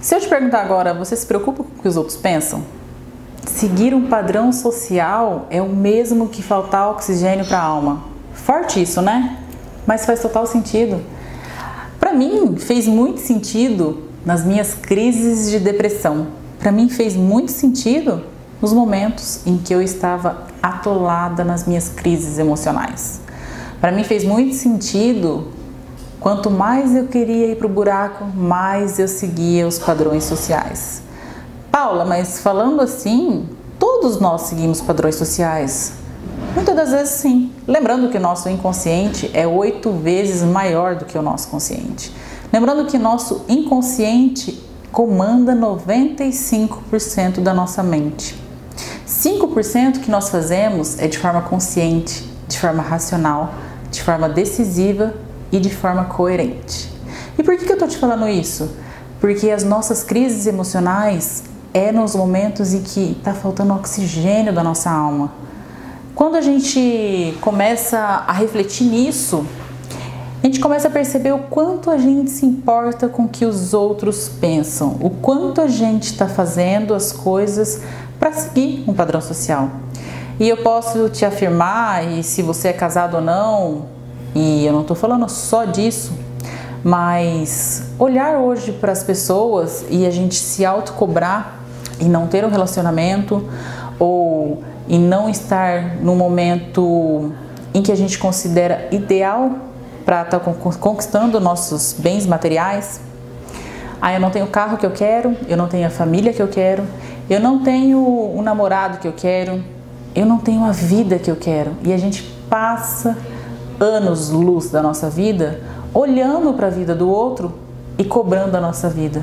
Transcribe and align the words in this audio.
Se 0.00 0.14
eu 0.14 0.20
te 0.20 0.28
perguntar 0.28 0.60
agora, 0.60 0.94
você 0.94 1.16
se 1.16 1.26
preocupa 1.26 1.64
com 1.64 1.70
o 1.70 1.82
que 1.82 1.88
os 1.88 1.96
outros 1.96 2.16
pensam? 2.16 2.62
Seguir 3.44 3.94
um 3.94 4.06
padrão 4.06 4.52
social 4.52 5.48
é 5.50 5.60
o 5.60 5.68
mesmo 5.68 6.28
que 6.28 6.40
faltar 6.40 6.90
oxigênio 6.90 7.44
para 7.44 7.58
a 7.58 7.62
alma. 7.62 8.04
Forte 8.32 8.80
isso, 8.80 9.02
né? 9.02 9.38
Mas 9.84 10.06
faz 10.06 10.22
total 10.22 10.46
sentido. 10.46 11.02
Para 11.98 12.12
mim, 12.12 12.56
fez 12.56 12.86
muito 12.86 13.20
sentido 13.20 14.04
nas 14.24 14.44
minhas 14.44 14.72
crises 14.72 15.50
de 15.50 15.58
depressão. 15.58 16.28
Para 16.60 16.70
mim, 16.70 16.88
fez 16.88 17.16
muito 17.16 17.50
sentido 17.50 18.22
nos 18.62 18.72
momentos 18.72 19.44
em 19.44 19.58
que 19.58 19.74
eu 19.74 19.82
estava 19.82 20.46
atolada 20.62 21.42
nas 21.42 21.66
minhas 21.66 21.88
crises 21.88 22.38
emocionais. 22.38 23.20
Para 23.80 23.90
mim, 23.90 24.04
fez 24.04 24.22
muito 24.22 24.54
sentido 24.54 25.48
Quanto 26.20 26.50
mais 26.50 26.96
eu 26.96 27.06
queria 27.06 27.46
ir 27.46 27.56
para 27.56 27.66
o 27.66 27.70
buraco, 27.70 28.24
mais 28.24 28.98
eu 28.98 29.06
seguia 29.06 29.66
os 29.68 29.78
padrões 29.78 30.24
sociais. 30.24 31.02
Paula, 31.70 32.04
mas 32.04 32.40
falando 32.40 32.80
assim, 32.80 33.48
todos 33.78 34.18
nós 34.18 34.42
seguimos 34.42 34.80
padrões 34.80 35.14
sociais. 35.14 35.92
Muitas 36.54 36.74
das 36.74 36.90
vezes 36.90 37.10
sim. 37.10 37.52
Lembrando 37.68 38.08
que 38.08 38.16
o 38.16 38.20
nosso 38.20 38.48
inconsciente 38.48 39.30
é 39.32 39.46
oito 39.46 39.92
vezes 39.92 40.42
maior 40.42 40.96
do 40.96 41.04
que 41.04 41.16
o 41.16 41.22
nosso 41.22 41.48
consciente. 41.48 42.12
Lembrando 42.52 42.86
que 42.86 42.98
nosso 42.98 43.44
inconsciente 43.48 44.60
comanda 44.90 45.54
95% 45.54 47.40
da 47.40 47.54
nossa 47.54 47.80
mente. 47.80 48.34
5% 49.06 50.00
que 50.00 50.10
nós 50.10 50.30
fazemos 50.30 50.98
é 50.98 51.06
de 51.06 51.16
forma 51.16 51.42
consciente, 51.42 52.28
de 52.48 52.58
forma 52.58 52.82
racional, 52.82 53.54
de 53.90 54.02
forma 54.02 54.28
decisiva 54.28 55.14
e 55.50 55.58
de 55.58 55.74
forma 55.74 56.04
coerente. 56.04 56.92
E 57.38 57.42
por 57.42 57.56
que, 57.56 57.64
eu 57.64 57.74
estou 57.74 57.88
te 57.88 57.96
falando 57.96 58.28
isso? 58.28 58.70
Porque 59.20 59.50
as 59.50 59.64
nossas 59.64 60.02
crises 60.02 60.46
emocionais 60.46 61.44
é 61.72 61.92
nos 61.92 62.14
momentos 62.14 62.72
em 62.72 62.82
que 62.82 63.16
está 63.18 63.34
faltando 63.34 63.74
oxigênio 63.74 64.52
da 64.52 64.62
nossa 64.62 64.90
alma. 64.90 65.32
Quando 66.14 66.36
a 66.36 66.40
gente 66.40 67.36
começa 67.40 67.98
a 67.98 68.32
refletir 68.32 68.84
nisso, 68.84 69.46
a 70.42 70.46
gente 70.46 70.60
começa 70.60 70.88
a 70.88 70.90
perceber 70.90 71.32
o 71.32 71.38
quanto 71.38 71.90
a 71.90 71.98
gente 71.98 72.30
se 72.30 72.46
importa 72.46 73.08
com 73.08 73.24
o 73.24 73.28
que 73.28 73.44
os 73.44 73.74
outros 73.74 74.28
pensam, 74.28 74.96
o 75.00 75.10
quanto 75.10 75.60
a 75.60 75.66
gente 75.66 76.12
está 76.12 76.28
fazendo 76.28 76.94
as 76.94 77.12
coisas 77.12 77.82
para 78.18 78.32
seguir 78.32 78.84
um 78.88 78.94
padrão 78.94 79.20
social. 79.20 79.70
E 80.40 80.48
eu 80.48 80.58
posso 80.58 81.08
te 81.08 81.24
afirmar, 81.24 82.06
e 82.06 82.22
se 82.22 82.42
você 82.42 82.68
é 82.68 82.72
casado 82.72 83.16
ou 83.16 83.20
não, 83.20 83.86
e 84.34 84.64
eu 84.66 84.72
não 84.72 84.82
estou 84.82 84.96
falando 84.96 85.28
só 85.28 85.64
disso, 85.64 86.12
mas 86.84 87.90
olhar 87.98 88.38
hoje 88.38 88.72
para 88.72 88.92
as 88.92 89.02
pessoas 89.02 89.84
e 89.90 90.06
a 90.06 90.10
gente 90.10 90.36
se 90.36 90.64
autocobrar 90.64 91.60
e 92.00 92.04
não 92.04 92.26
ter 92.26 92.44
um 92.44 92.50
relacionamento 92.50 93.44
ou 93.98 94.62
e 94.86 94.98
não 94.98 95.28
estar 95.28 95.96
no 95.96 96.14
momento 96.14 97.32
em 97.74 97.82
que 97.82 97.92
a 97.92 97.96
gente 97.96 98.18
considera 98.18 98.88
ideal 98.90 99.50
para 100.04 100.22
estar 100.22 100.40
tá 100.40 100.54
conquistando 100.80 101.38
nossos 101.38 101.94
bens 101.98 102.26
materiais. 102.26 103.00
Ah, 104.00 104.14
eu 104.14 104.20
não 104.20 104.30
tenho 104.30 104.46
o 104.46 104.48
carro 104.48 104.78
que 104.78 104.86
eu 104.86 104.92
quero, 104.92 105.36
eu 105.48 105.56
não 105.56 105.68
tenho 105.68 105.86
a 105.86 105.90
família 105.90 106.32
que 106.32 106.40
eu 106.40 106.48
quero, 106.48 106.84
eu 107.28 107.40
não 107.40 107.62
tenho 107.62 107.98
o 107.98 108.40
namorado 108.42 108.98
que 108.98 109.08
eu 109.08 109.12
quero, 109.12 109.62
eu 110.14 110.24
não 110.24 110.38
tenho 110.38 110.64
a 110.64 110.70
vida 110.70 111.18
que 111.18 111.30
eu 111.30 111.36
quero. 111.36 111.72
E 111.82 111.92
a 111.92 111.98
gente 111.98 112.22
passa 112.48 113.18
anos 113.80 114.30
luz 114.30 114.70
da 114.70 114.82
nossa 114.82 115.08
vida, 115.08 115.60
olhando 115.94 116.52
para 116.54 116.66
a 116.66 116.70
vida 116.70 116.94
do 116.94 117.08
outro 117.08 117.52
e 117.96 118.04
cobrando 118.04 118.56
a 118.56 118.60
nossa 118.60 118.88
vida. 118.88 119.22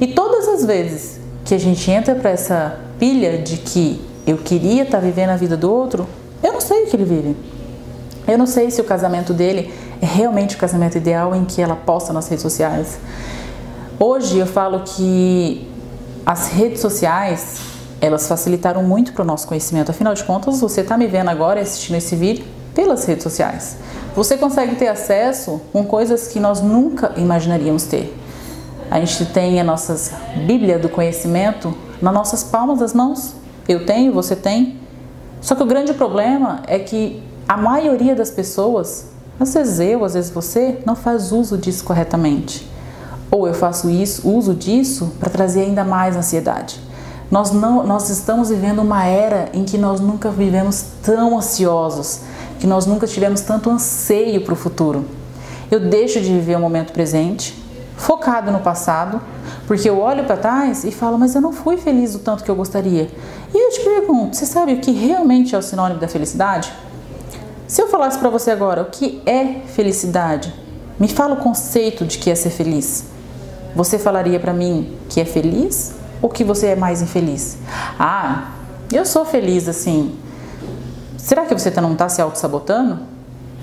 E 0.00 0.08
todas 0.08 0.48
as 0.48 0.64
vezes 0.64 1.20
que 1.44 1.54
a 1.54 1.58
gente 1.58 1.90
entra 1.90 2.14
para 2.14 2.30
essa 2.30 2.78
pilha 2.98 3.38
de 3.38 3.58
que 3.58 4.00
eu 4.26 4.38
queria 4.38 4.82
estar 4.82 4.98
tá 4.98 5.04
vivendo 5.04 5.30
a 5.30 5.36
vida 5.36 5.56
do 5.56 5.72
outro, 5.72 6.06
eu 6.42 6.52
não 6.52 6.60
sei 6.60 6.84
o 6.84 6.86
que 6.86 6.96
ele 6.96 7.04
vive. 7.04 7.36
Eu 8.26 8.36
não 8.36 8.46
sei 8.46 8.70
se 8.70 8.80
o 8.80 8.84
casamento 8.84 9.32
dele 9.32 9.72
é 10.02 10.06
realmente 10.06 10.56
o 10.56 10.58
casamento 10.58 10.98
ideal 10.98 11.34
em 11.34 11.44
que 11.44 11.62
ela 11.62 11.76
posta 11.76 12.12
nas 12.12 12.28
redes 12.28 12.42
sociais. 12.42 12.98
Hoje 13.98 14.38
eu 14.38 14.46
falo 14.46 14.80
que 14.84 15.70
as 16.24 16.48
redes 16.48 16.80
sociais 16.80 17.60
elas 18.00 18.26
facilitaram 18.26 18.82
muito 18.82 19.12
para 19.12 19.22
o 19.22 19.24
nosso 19.24 19.46
conhecimento. 19.46 19.90
Afinal 19.90 20.12
de 20.12 20.24
contas, 20.24 20.60
você 20.60 20.80
está 20.80 20.98
me 20.98 21.06
vendo 21.06 21.30
agora 21.30 21.60
assistindo 21.60 21.96
esse 21.96 22.14
vídeo 22.16 22.44
pelas 22.76 23.06
redes 23.06 23.22
sociais. 23.22 23.78
Você 24.14 24.36
consegue 24.36 24.76
ter 24.76 24.88
acesso 24.88 25.62
com 25.72 25.82
coisas 25.82 26.28
que 26.28 26.38
nós 26.38 26.60
nunca 26.60 27.12
imaginaríamos 27.16 27.84
ter. 27.84 28.14
A 28.90 29.00
gente 29.00 29.24
tem 29.32 29.58
a 29.58 29.64
nossa 29.64 30.14
Bíblia 30.46 30.78
do 30.78 30.88
conhecimento 30.88 31.74
nas 32.00 32.12
nossas 32.12 32.44
palmas 32.44 32.78
das 32.78 32.92
mãos. 32.92 33.34
Eu 33.66 33.86
tenho, 33.86 34.12
você 34.12 34.36
tem. 34.36 34.78
Só 35.40 35.54
que 35.54 35.62
o 35.62 35.66
grande 35.66 35.94
problema 35.94 36.60
é 36.66 36.78
que 36.78 37.22
a 37.48 37.56
maioria 37.56 38.14
das 38.14 38.30
pessoas, 38.30 39.06
às 39.40 39.54
vezes 39.54 39.80
eu, 39.80 40.04
às 40.04 40.14
vezes 40.14 40.30
você, 40.30 40.78
não 40.84 40.94
faz 40.94 41.32
uso 41.32 41.56
disso 41.56 41.82
corretamente. 41.82 42.70
Ou 43.30 43.48
eu 43.48 43.54
faço 43.54 43.88
isso, 43.88 44.28
uso 44.28 44.54
disso 44.54 45.12
para 45.18 45.30
trazer 45.30 45.62
ainda 45.62 45.82
mais 45.82 46.14
ansiedade. 46.14 46.80
Nós, 47.30 47.50
não, 47.50 47.84
nós 47.84 48.08
estamos 48.08 48.50
vivendo 48.50 48.80
uma 48.80 49.04
era 49.04 49.48
em 49.52 49.64
que 49.64 49.76
nós 49.76 49.98
nunca 50.00 50.30
vivemos 50.30 50.84
tão 51.02 51.36
ansiosos 51.36 52.20
que 52.58 52.66
nós 52.66 52.86
nunca 52.86 53.06
tivemos 53.06 53.40
tanto 53.40 53.70
anseio 53.70 54.42
para 54.42 54.52
o 54.52 54.56
futuro. 54.56 55.04
Eu 55.70 55.80
deixo 55.80 56.20
de 56.20 56.28
viver 56.28 56.56
o 56.56 56.60
momento 56.60 56.92
presente, 56.92 57.54
focado 57.96 58.50
no 58.52 58.60
passado, 58.60 59.20
porque 59.66 59.88
eu 59.88 59.98
olho 59.98 60.24
para 60.24 60.36
trás 60.36 60.84
e 60.84 60.90
falo, 60.90 61.18
mas 61.18 61.34
eu 61.34 61.40
não 61.40 61.52
fui 61.52 61.76
feliz 61.76 62.14
o 62.14 62.20
tanto 62.20 62.44
que 62.44 62.50
eu 62.50 62.54
gostaria. 62.54 63.10
E 63.52 63.58
eu 63.58 63.70
te 63.70 63.80
pergunto, 63.80 64.36
você 64.36 64.46
sabe 64.46 64.74
o 64.74 64.80
que 64.80 64.92
realmente 64.92 65.54
é 65.54 65.58
o 65.58 65.62
sinônimo 65.62 65.98
da 65.98 66.06
felicidade? 66.06 66.72
Se 67.66 67.82
eu 67.82 67.88
falasse 67.88 68.18
para 68.18 68.30
você 68.30 68.50
agora 68.50 68.82
o 68.82 68.86
que 68.86 69.20
é 69.26 69.60
felicidade, 69.66 70.54
me 71.00 71.08
fala 71.08 71.34
o 71.34 71.38
conceito 71.38 72.04
de 72.04 72.18
que 72.18 72.30
é 72.30 72.34
ser 72.34 72.50
feliz. 72.50 73.04
Você 73.74 73.98
falaria 73.98 74.38
para 74.38 74.52
mim 74.52 74.96
que 75.08 75.20
é 75.20 75.24
feliz 75.24 75.94
ou 76.22 76.30
que 76.30 76.44
você 76.44 76.68
é 76.68 76.76
mais 76.76 77.02
infeliz? 77.02 77.58
Ah, 77.98 78.52
eu 78.92 79.04
sou 79.04 79.24
feliz 79.24 79.68
assim, 79.68 80.14
Será 81.26 81.44
que 81.44 81.52
você 81.52 81.72
não 81.80 81.94
está 81.94 82.08
se 82.08 82.22
auto-sabotando? 82.22 83.00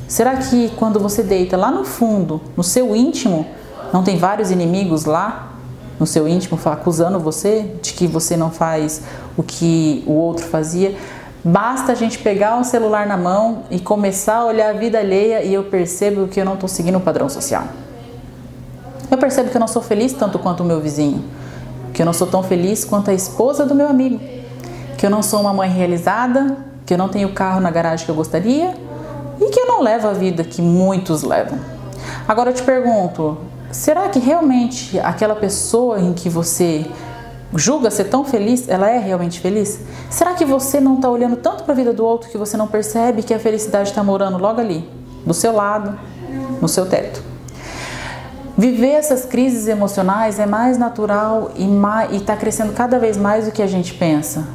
Será 0.06 0.36
que 0.36 0.70
quando 0.76 1.00
você 1.00 1.24
deita 1.24 1.56
lá 1.56 1.72
no 1.72 1.86
fundo, 1.86 2.42
no 2.58 2.62
seu 2.62 2.94
íntimo, 2.94 3.48
não 3.94 4.04
tem 4.04 4.18
vários 4.18 4.52
inimigos 4.52 5.06
lá 5.06 5.54
no 5.98 6.06
seu 6.06 6.28
íntimo 6.28 6.60
acusando 6.66 7.22
você 7.22 7.74
de 7.82 7.94
que 7.94 8.06
você 8.06 8.36
não 8.36 8.52
faz 8.52 9.04
o 9.38 9.42
que 9.42 10.04
o 10.06 10.12
outro 10.12 10.46
fazia? 10.46 10.94
Basta 11.42 11.94
a 11.94 11.96
gente 11.96 12.20
pegar 12.20 12.58
um 12.58 12.66
celular 12.66 13.08
na 13.08 13.16
mão 13.16 13.64
e 13.72 13.80
começar 13.80 14.40
a 14.40 14.46
olhar 14.46 14.72
a 14.72 14.74
vida 14.74 15.00
alheia 15.00 15.42
e 15.42 15.54
eu 15.54 15.64
percebo 15.64 16.28
que 16.28 16.42
eu 16.42 16.44
não 16.44 16.56
estou 16.56 16.68
seguindo 16.68 16.98
o 16.98 17.02
padrão 17.02 17.30
social. 17.30 17.64
Eu 19.10 19.18
percebo 19.18 19.50
que 19.50 19.56
eu 19.56 19.62
não 19.62 19.70
sou 19.70 19.82
feliz 19.82 20.12
tanto 20.12 20.38
quanto 20.38 20.64
o 20.64 20.66
meu 20.66 20.82
vizinho, 20.82 21.24
que 21.94 22.02
eu 22.02 22.06
não 22.06 22.12
sou 22.12 22.28
tão 22.28 22.44
feliz 22.44 22.84
quanto 22.84 23.10
a 23.10 23.14
esposa 23.14 23.66
do 23.66 23.74
meu 23.74 23.88
amigo, 23.88 24.20
que 24.98 25.06
eu 25.06 25.10
não 25.10 25.24
sou 25.24 25.40
uma 25.40 25.54
mãe 25.54 25.70
realizada 25.70 26.73
que 26.86 26.94
eu 26.94 26.98
não 26.98 27.10
tenho 27.10 27.34
carro 27.34 27.60
na 27.60 27.72
garagem 27.72 28.06
que 28.06 28.12
eu 28.12 28.16
gostaria 28.16 28.76
e 29.40 29.50
que 29.50 29.60
eu 29.60 29.68
não 29.68 29.82
levo 29.82 30.08
a 30.08 30.14
vida 30.14 30.44
que 30.44 30.62
muitos 30.62 31.24
levam. 31.24 31.58
Agora 32.28 32.50
eu 32.52 32.54
te 32.54 32.64
pergunto, 32.64 33.38
será 33.72 34.10
que 34.10 34.20
realmente 34.20 35.00
aquela 35.00 35.36
pessoa 35.36 36.00
em 36.00 36.14
que 36.14 36.30
você 36.30 36.86
julga 37.56 37.92
ser 37.92 38.06
tão 38.06 38.26
feliz, 38.26 38.68
ela 38.68 38.90
é 38.90 38.98
realmente 38.98 39.40
feliz? 39.40 39.80
Será 40.10 40.34
que 40.34 40.46
você 40.46 40.80
não 40.80 40.96
está 40.96 41.10
olhando 41.10 41.36
tanto 41.38 41.64
para 41.64 41.74
a 41.74 41.76
vida 41.76 41.94
do 41.94 42.06
outro 42.06 42.30
que 42.30 42.38
você 42.38 42.58
não 42.58 42.68
percebe 42.68 43.24
que 43.24 43.34
a 43.34 43.40
felicidade 43.40 43.90
está 43.90 44.04
morando 44.04 44.38
logo 44.38 44.60
ali, 44.60 44.90
do 45.26 45.34
seu 45.34 45.54
lado, 45.54 45.98
no 46.62 46.68
seu 46.68 46.86
teto? 46.86 47.22
Viver 48.58 48.92
essas 48.92 49.26
crises 49.26 49.68
emocionais 49.68 50.40
é 50.40 50.46
mais 50.46 50.78
natural 50.78 51.52
e 51.56 51.68
está 52.16 52.36
crescendo 52.36 52.74
cada 52.74 53.00
vez 53.00 53.18
mais 53.18 53.46
do 53.46 53.52
que 53.52 53.62
a 53.62 53.68
gente 53.68 53.94
pensa. 53.96 54.48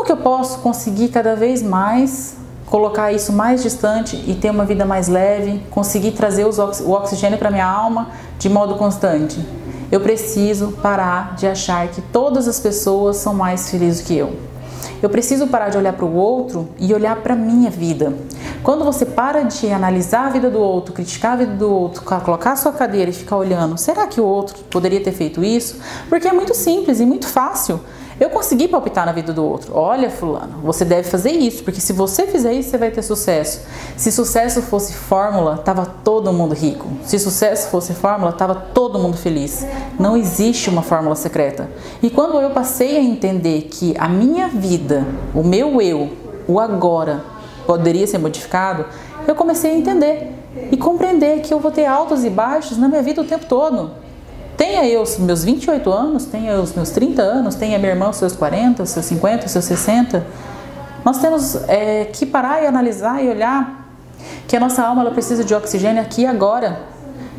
Como 0.00 0.06
que 0.06 0.12
eu 0.12 0.16
posso 0.16 0.60
conseguir 0.60 1.08
cada 1.08 1.36
vez 1.36 1.62
mais 1.62 2.34
colocar 2.64 3.12
isso 3.12 3.34
mais 3.34 3.62
distante 3.62 4.16
e 4.26 4.34
ter 4.34 4.48
uma 4.48 4.64
vida 4.64 4.86
mais 4.86 5.08
leve, 5.08 5.62
conseguir 5.70 6.12
trazer 6.12 6.46
o 6.46 6.90
oxigênio 6.92 7.36
para 7.36 7.50
minha 7.50 7.66
alma 7.66 8.08
de 8.38 8.48
modo 8.48 8.76
constante? 8.76 9.38
Eu 9.92 10.00
preciso 10.00 10.72
parar 10.82 11.34
de 11.34 11.46
achar 11.46 11.86
que 11.88 12.00
todas 12.00 12.48
as 12.48 12.58
pessoas 12.58 13.18
são 13.18 13.34
mais 13.34 13.68
felizes 13.68 14.00
que 14.00 14.16
eu. 14.16 14.34
Eu 15.02 15.10
preciso 15.10 15.46
parar 15.48 15.68
de 15.68 15.76
olhar 15.76 15.92
para 15.92 16.06
o 16.06 16.14
outro 16.14 16.70
e 16.78 16.94
olhar 16.94 17.16
para 17.16 17.36
minha 17.36 17.68
vida. 17.68 18.14
Quando 18.62 18.86
você 18.86 19.04
para 19.04 19.42
de 19.42 19.70
analisar 19.70 20.28
a 20.28 20.30
vida 20.30 20.48
do 20.48 20.60
outro, 20.60 20.94
criticar 20.94 21.32
a 21.32 21.36
vida 21.36 21.52
do 21.52 21.70
outro, 21.70 22.02
colocar 22.02 22.52
a 22.52 22.56
sua 22.56 22.72
cadeira 22.72 23.10
e 23.10 23.12
ficar 23.12 23.36
olhando, 23.36 23.76
será 23.76 24.06
que 24.06 24.18
o 24.18 24.24
outro 24.24 24.56
poderia 24.70 25.04
ter 25.04 25.12
feito 25.12 25.44
isso? 25.44 25.78
Porque 26.08 26.26
é 26.26 26.32
muito 26.32 26.54
simples 26.54 27.00
e 27.00 27.04
muito 27.04 27.28
fácil 27.28 27.80
Eu 28.20 28.28
consegui 28.28 28.68
palpitar 28.68 29.06
na 29.06 29.12
vida 29.12 29.32
do 29.32 29.42
outro. 29.42 29.72
Olha, 29.74 30.10
fulano, 30.10 30.58
você 30.62 30.84
deve 30.84 31.08
fazer 31.08 31.30
isso, 31.30 31.64
porque 31.64 31.80
se 31.80 31.94
você 31.94 32.26
fizer 32.26 32.52
isso, 32.52 32.68
você 32.68 32.76
vai 32.76 32.90
ter 32.90 33.00
sucesso. 33.00 33.62
Se 33.96 34.12
sucesso 34.12 34.60
fosse 34.60 34.92
fórmula, 34.92 35.56
tava 35.56 35.86
todo 35.86 36.30
mundo 36.30 36.54
rico. 36.54 36.86
Se 37.02 37.18
sucesso 37.18 37.68
fosse 37.68 37.94
fórmula, 37.94 38.30
tava 38.30 38.54
todo 38.54 38.98
mundo 38.98 39.16
feliz. 39.16 39.66
Não 39.98 40.18
existe 40.18 40.68
uma 40.68 40.82
fórmula 40.82 41.16
secreta. 41.16 41.70
E 42.02 42.10
quando 42.10 42.38
eu 42.38 42.50
passei 42.50 42.98
a 42.98 43.00
entender 43.00 43.68
que 43.70 43.96
a 43.98 44.06
minha 44.06 44.48
vida, 44.48 45.06
o 45.34 45.42
meu 45.42 45.80
eu, 45.80 46.10
o 46.46 46.60
agora, 46.60 47.24
poderia 47.66 48.06
ser 48.06 48.18
modificado, 48.18 48.84
eu 49.26 49.34
comecei 49.34 49.70
a 49.70 49.74
entender 49.74 50.34
e 50.70 50.76
compreender 50.76 51.40
que 51.40 51.54
eu 51.54 51.58
vou 51.58 51.70
ter 51.70 51.86
altos 51.86 52.22
e 52.22 52.28
baixos 52.28 52.76
na 52.76 52.86
minha 52.86 53.02
vida 53.02 53.22
o 53.22 53.24
tempo 53.24 53.46
todo. 53.46 53.92
Tenha 54.60 54.86
eu 54.86 55.00
os 55.00 55.16
meus 55.16 55.42
28 55.42 55.90
anos, 55.90 56.26
tenha 56.26 56.60
os 56.60 56.74
meus 56.74 56.90
30 56.90 57.22
anos, 57.22 57.54
tenha 57.54 57.78
minha 57.78 57.92
irmã 57.92 58.10
os 58.10 58.16
seus 58.16 58.36
40, 58.36 58.82
os 58.82 58.90
seus 58.90 59.06
50, 59.06 59.46
os 59.46 59.52
seus 59.52 59.64
60. 59.64 60.26
Nós 61.02 61.16
temos 61.16 61.54
é, 61.66 62.04
que 62.04 62.26
parar 62.26 62.62
e 62.62 62.66
analisar 62.66 63.24
e 63.24 63.28
olhar 63.30 63.90
que 64.46 64.54
a 64.54 64.60
nossa 64.60 64.82
alma 64.82 65.00
ela 65.00 65.12
precisa 65.12 65.42
de 65.42 65.54
oxigênio 65.54 66.02
aqui 66.02 66.24
e 66.24 66.26
agora. 66.26 66.78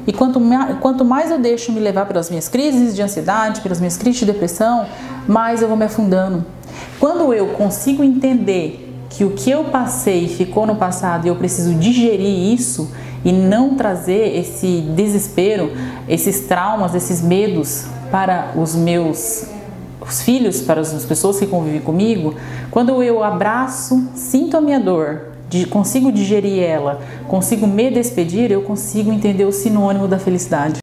E 0.08 0.12
quanto, 0.12 0.42
quanto 0.80 1.06
mais 1.06 1.30
eu 1.30 1.38
deixo 1.38 1.72
me 1.72 1.80
levar 1.80 2.08
pelas 2.08 2.28
minhas 2.28 2.50
crises 2.50 2.96
de 2.96 3.04
ansiedade, 3.04 3.62
pelas 3.62 3.78
minhas 3.78 3.98
crises 3.98 4.22
de 4.22 4.26
depressão, 4.26 4.88
mais 5.28 5.62
eu 5.62 5.68
vou 5.68 5.78
me 5.78 5.86
afundando. 5.86 6.44
Quando 7.00 7.32
eu 7.36 7.50
consigo 7.50 8.04
entender 8.04 8.91
que 9.12 9.24
o 9.26 9.32
que 9.32 9.52
eu 9.52 9.66
passei 9.66 10.28
ficou 10.28 10.66
no 10.66 10.76
passado 10.76 11.26
e 11.26 11.30
eu 11.30 11.36
preciso 11.36 11.76
digerir 11.76 12.54
isso, 12.54 12.90
e 13.24 13.32
não 13.32 13.76
trazer 13.76 14.36
esse 14.36 14.82
desespero, 14.96 15.72
esses 16.10 16.42
traumas, 16.42 16.96
esses 16.96 17.22
medos 17.22 17.86
para 18.10 18.54
os 18.56 18.76
meus 18.76 19.46
os 20.02 20.24
filhos, 20.24 20.62
para 20.62 20.82
as 20.82 21.06
pessoas 21.06 21.38
que 21.38 21.46
convivem 21.46 21.80
comigo, 21.80 22.34
quando 22.72 23.04
eu 23.04 23.24
abraço, 23.24 24.10
sinto 24.16 24.58
a 24.58 24.62
minha 24.62 24.80
dor, 24.80 25.28
consigo 25.70 26.12
digerir 26.12 26.64
ela, 26.64 27.02
consigo 27.28 27.68
me 27.68 27.92
despedir, 27.92 28.50
eu 28.52 28.64
consigo 28.64 29.12
entender 29.12 29.46
o 29.46 29.52
sinônimo 29.52 30.08
da 30.08 30.18
felicidade. 30.18 30.80